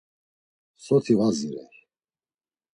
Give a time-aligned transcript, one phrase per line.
[0.85, 1.73] Soti va zirey.